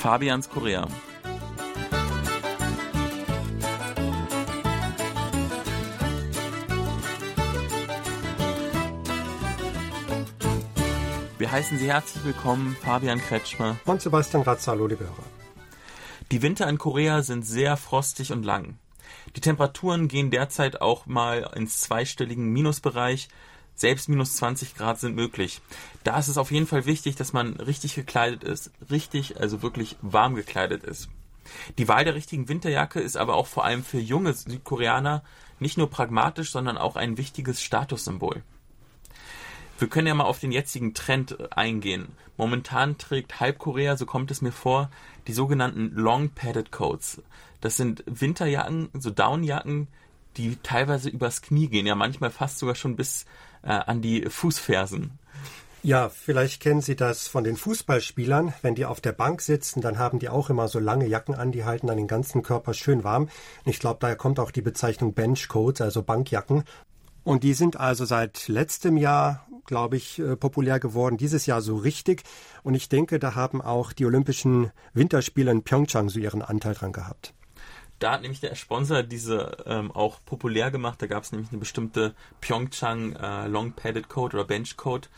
[0.00, 0.88] Fabians Korea.
[11.36, 15.12] Wir heißen Sie herzlich willkommen, Fabian Kretschmer und Sebastian Razzalo, liebe Hörer.
[16.30, 18.78] Die Winter in Korea sind sehr frostig und lang.
[19.36, 23.28] Die Temperaturen gehen derzeit auch mal ins zweistelligen Minusbereich.
[23.80, 25.62] Selbst minus 20 Grad sind möglich.
[26.04, 28.70] Da ist es auf jeden Fall wichtig, dass man richtig gekleidet ist.
[28.90, 31.08] Richtig, also wirklich warm gekleidet ist.
[31.78, 35.24] Die Wahl der richtigen Winterjacke ist aber auch vor allem für junge Südkoreaner
[35.60, 38.42] nicht nur pragmatisch, sondern auch ein wichtiges Statussymbol.
[39.78, 42.08] Wir können ja mal auf den jetzigen Trend eingehen.
[42.36, 44.90] Momentan trägt halb Korea, so kommt es mir vor,
[45.26, 47.22] die sogenannten Long Padded Coats.
[47.62, 49.88] Das sind Winterjacken, so Downjacken,
[50.36, 53.24] die teilweise übers Knie gehen, ja manchmal fast sogar schon bis
[53.62, 55.18] äh, an die Fußfersen.
[55.82, 58.52] Ja, vielleicht kennen Sie das von den Fußballspielern.
[58.60, 61.52] Wenn die auf der Bank sitzen, dann haben die auch immer so lange Jacken an,
[61.52, 63.30] die halten dann den ganzen Körper schön warm.
[63.64, 66.64] Ich glaube, daher kommt auch die Bezeichnung Benchcoats, also Bankjacken.
[67.24, 71.76] Und die sind also seit letztem Jahr, glaube ich, äh, populär geworden, dieses Jahr so
[71.76, 72.24] richtig.
[72.62, 76.92] Und ich denke, da haben auch die Olympischen Winterspiele in Pyeongchang so ihren Anteil dran
[76.92, 77.32] gehabt
[78.00, 81.00] da hat nämlich der Sponsor diese ähm, auch populär gemacht.
[81.00, 85.08] Da gab es nämlich eine bestimmte Pyeongchang äh, Long Padded Code oder Bench Code.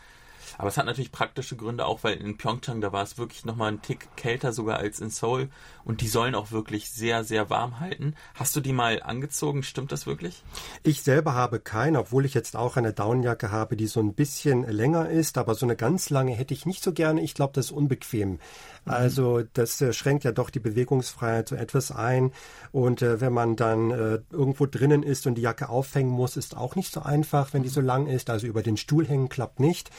[0.57, 3.71] Aber es hat natürlich praktische Gründe auch, weil in Pyeongchang, da war es wirklich nochmal
[3.71, 5.49] ein Tick kälter sogar als in Seoul.
[5.85, 8.15] Und die sollen auch wirklich sehr, sehr warm halten.
[8.35, 9.63] Hast du die mal angezogen?
[9.63, 10.43] Stimmt das wirklich?
[10.83, 14.63] Ich selber habe keine, obwohl ich jetzt auch eine Downjacke habe, die so ein bisschen
[14.63, 15.37] länger ist.
[15.37, 17.21] Aber so eine ganz lange hätte ich nicht so gerne.
[17.21, 18.39] Ich glaube, das ist unbequem.
[18.85, 22.31] Also das äh, schränkt ja doch die Bewegungsfreiheit so etwas ein.
[22.71, 26.55] Und äh, wenn man dann äh, irgendwo drinnen ist und die Jacke aufhängen muss, ist
[26.55, 28.29] auch nicht so einfach, wenn die so lang ist.
[28.29, 29.89] Also über den Stuhl hängen klappt nicht.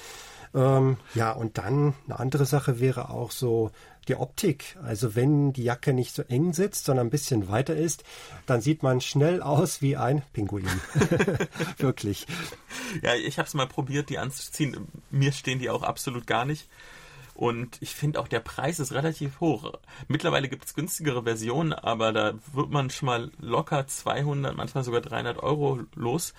[0.54, 3.70] Ähm, ja, und dann eine andere Sache wäre auch so
[4.08, 4.76] die Optik.
[4.82, 8.04] Also wenn die Jacke nicht so eng sitzt, sondern ein bisschen weiter ist,
[8.46, 10.68] dann sieht man schnell aus wie ein Pinguin.
[11.78, 12.26] Wirklich.
[13.02, 14.88] Ja, ich habe es mal probiert, die anzuziehen.
[15.10, 16.68] Mir stehen die auch absolut gar nicht.
[17.34, 19.72] Und ich finde auch der Preis ist relativ hoch.
[20.06, 25.00] Mittlerweile gibt es günstigere Versionen, aber da wird man schon mal locker 200, manchmal sogar
[25.00, 26.32] 300 Euro los.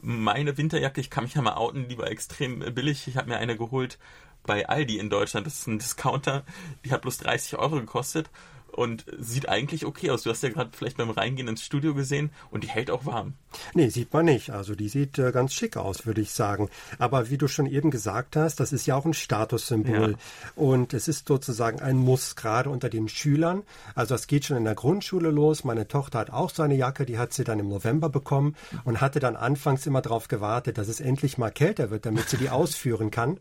[0.00, 3.08] Meine Winterjacke, ich kann mich ja mal outen, die war extrem billig.
[3.08, 3.98] Ich habe mir eine geholt
[4.44, 5.46] bei Aldi in Deutschland.
[5.46, 6.44] Das ist ein Discounter.
[6.84, 8.30] Die hat bloß 30 Euro gekostet
[8.72, 10.22] und sieht eigentlich okay aus.
[10.22, 13.34] Du hast ja gerade vielleicht beim Reingehen ins Studio gesehen und die hält auch warm.
[13.74, 14.50] Nee, sieht man nicht.
[14.50, 16.68] Also die sieht äh, ganz schick aus, würde ich sagen.
[16.98, 20.12] Aber wie du schon eben gesagt hast, das ist ja auch ein Statussymbol.
[20.12, 20.16] Ja.
[20.54, 23.62] Und es ist sozusagen ein Muss, gerade unter den Schülern.
[23.94, 25.64] Also das geht schon in der Grundschule los.
[25.64, 29.00] Meine Tochter hat auch so eine Jacke, die hat sie dann im November bekommen und
[29.00, 32.50] hatte dann anfangs immer darauf gewartet, dass es endlich mal kälter wird, damit sie die
[32.50, 33.38] ausführen kann.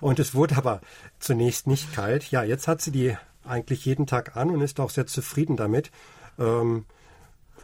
[0.00, 0.80] Und es wurde aber
[1.18, 2.30] zunächst nicht kalt.
[2.30, 3.16] Ja, jetzt hat sie die
[3.46, 5.90] eigentlich jeden Tag an und ist auch sehr zufrieden damit.
[6.38, 6.84] Ähm,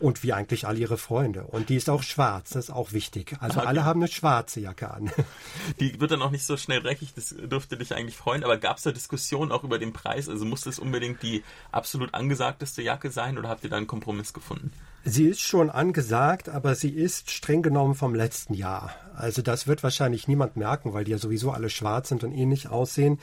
[0.03, 1.45] und wie eigentlich all ihre Freunde.
[1.45, 3.37] Und die ist auch schwarz, das ist auch wichtig.
[3.41, 3.69] Also okay.
[3.69, 5.11] alle haben eine schwarze Jacke an.
[5.81, 8.43] Die wird dann auch nicht so schnell dreckig, das dürfte dich eigentlich freuen.
[8.43, 10.29] Aber gab es da Diskussionen auch über den Preis?
[10.29, 14.33] Also musste es unbedingt die absolut angesagteste Jacke sein oder habt ihr da einen Kompromiss
[14.33, 14.73] gefunden?
[15.05, 18.95] Sie ist schon angesagt, aber sie ist streng genommen vom letzten Jahr.
[19.15, 22.69] Also das wird wahrscheinlich niemand merken, weil die ja sowieso alle schwarz sind und ähnlich
[22.69, 23.19] aussehen.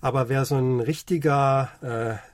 [0.00, 2.30] Aber wer so ein richtiger äh,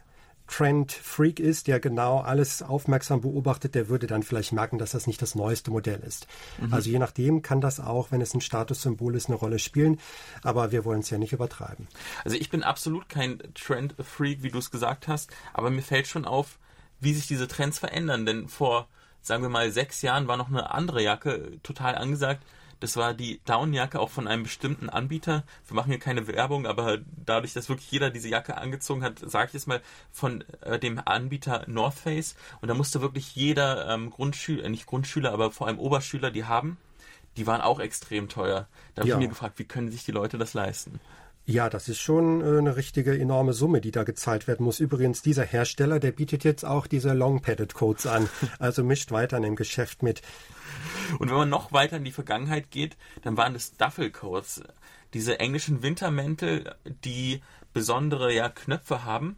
[0.47, 5.21] Trend-Freak ist, der genau alles aufmerksam beobachtet, der würde dann vielleicht merken, dass das nicht
[5.21, 6.27] das neueste Modell ist.
[6.59, 6.73] Mhm.
[6.73, 9.99] Also je nachdem kann das auch, wenn es ein Statussymbol ist, eine Rolle spielen.
[10.43, 11.89] Aber wir wollen es ja nicht übertreiben.
[12.25, 16.25] Also ich bin absolut kein Trend-Freak, wie du es gesagt hast, aber mir fällt schon
[16.25, 16.59] auf,
[17.01, 18.27] wie sich diese Trends verändern.
[18.27, 18.89] Denn vor,
[19.23, 22.43] sagen wir mal, sechs Jahren war noch eine andere Jacke total angesagt
[22.81, 25.45] das war die Downjacke auch von einem bestimmten Anbieter.
[25.67, 29.51] Wir machen hier keine Werbung, aber dadurch, dass wirklich jeder diese Jacke angezogen hat, sage
[29.51, 29.81] ich es mal,
[30.13, 32.37] von äh, dem Anbieter North Face.
[32.61, 36.45] Und da musste wirklich jeder ähm, Grundschüler, äh, nicht Grundschüler, aber vor allem Oberschüler die
[36.45, 36.77] haben.
[37.37, 38.67] Die waren auch extrem teuer.
[38.95, 39.17] Da habe ja.
[39.17, 41.01] ich mir gefragt, wie können sich die Leute das leisten?
[41.49, 44.81] Ja, das ist schon äh, eine richtige enorme Summe, die da gezahlt werden muss.
[44.81, 48.29] Übrigens, dieser Hersteller, der bietet jetzt auch diese Long-Padded Codes an.
[48.59, 50.23] Also mischt weiter in dem Geschäft mit.
[51.21, 54.63] Und wenn man noch weiter in die Vergangenheit geht, dann waren das Duffelcoats.
[55.15, 59.37] Diese englischen Wintermäntel, die besondere ja, Knöpfe haben.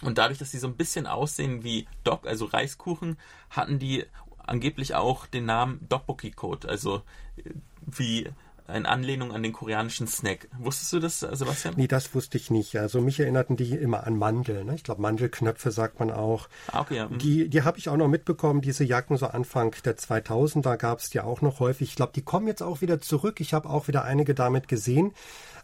[0.00, 3.18] Und dadurch, dass sie so ein bisschen aussehen wie Dog, also Reiskuchen,
[3.50, 4.06] hatten die
[4.38, 7.02] angeblich auch den Namen Dokboki Coat, also
[7.36, 7.50] äh,
[7.84, 8.30] wie
[8.72, 10.48] in Anlehnung an den koreanischen Snack.
[10.58, 11.74] Wusstest du das, Sebastian?
[11.76, 12.76] Nee, das wusste ich nicht.
[12.76, 14.64] Also mich erinnerten die immer an Mandel.
[14.64, 14.74] Ne?
[14.74, 16.48] Ich glaube, Mandelknöpfe sagt man auch.
[16.68, 17.08] Ah, okay, ja.
[17.08, 17.18] Mhm.
[17.18, 21.10] Die, die habe ich auch noch mitbekommen, diese Jacken so Anfang der 2000er gab es
[21.10, 21.90] die auch noch häufig.
[21.90, 23.40] Ich glaube, die kommen jetzt auch wieder zurück.
[23.40, 25.12] Ich habe auch wieder einige damit gesehen.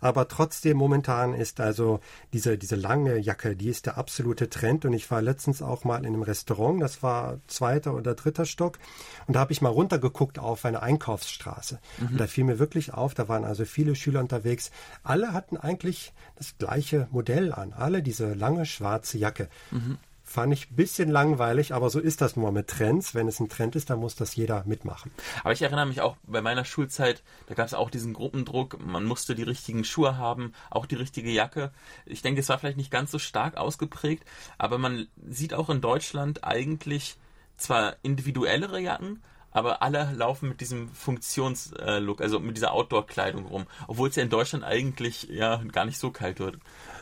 [0.01, 2.01] Aber trotzdem momentan ist also
[2.33, 4.85] diese, diese lange Jacke, die ist der absolute Trend.
[4.85, 8.79] Und ich war letztens auch mal in einem Restaurant, das war zweiter oder dritter Stock.
[9.27, 11.81] Und da habe ich mal runtergeguckt auf eine Einkaufsstraße.
[11.99, 12.07] Mhm.
[12.09, 14.71] Und da fiel mir wirklich auf, da waren also viele Schüler unterwegs.
[15.03, 17.73] Alle hatten eigentlich das gleiche Modell an.
[17.73, 19.49] Alle diese lange schwarze Jacke.
[19.71, 19.99] Mhm.
[20.29, 23.15] Fand ich ein bisschen langweilig, aber so ist das nur mit Trends.
[23.15, 25.11] Wenn es ein Trend ist, dann muss das jeder mitmachen.
[25.43, 28.79] Aber ich erinnere mich auch bei meiner Schulzeit, da gab es auch diesen Gruppendruck.
[28.79, 31.73] Man musste die richtigen Schuhe haben, auch die richtige Jacke.
[32.05, 34.23] Ich denke, es war vielleicht nicht ganz so stark ausgeprägt,
[34.59, 37.17] aber man sieht auch in Deutschland eigentlich
[37.57, 39.23] zwar individuellere Jacken,
[39.53, 44.31] aber alle laufen mit diesem Funktionslook, also mit dieser Outdoor-Kleidung rum, obwohl es ja in
[44.31, 46.59] Deutschland eigentlich ja gar nicht so kalt wird.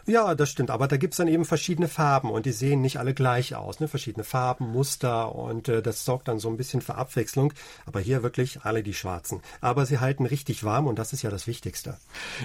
[0.08, 0.70] Ja, das stimmt.
[0.70, 3.80] Aber da gibt's dann eben verschiedene Farben und die sehen nicht alle gleich aus.
[3.80, 3.88] Ne?
[3.88, 7.52] Verschiedene Farben, Muster und äh, das sorgt dann so ein bisschen für Abwechslung.
[7.86, 9.42] Aber hier wirklich alle die Schwarzen.
[9.60, 11.98] Aber sie halten richtig warm und das ist ja das Wichtigste.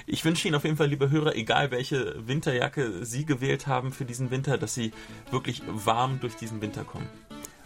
[0.08, 4.06] Ich wünsche Ihnen auf jeden Fall, liebe Hörer, egal welche Winterjacke Sie gewählt haben für
[4.06, 4.92] diesen Winter, dass Sie
[5.30, 7.08] wirklich warm durch diesen Winter kommen.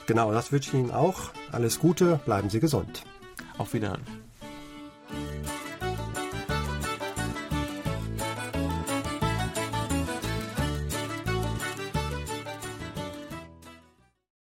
[0.08, 1.32] Genau, das wünsche ich Ihnen auch.
[1.52, 3.04] Alles Gute, bleiben Sie gesund.
[3.58, 4.25] Auf Wiederhören.